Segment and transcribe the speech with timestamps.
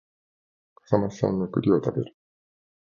[0.87, 2.15] 笠間市産の栗を食べる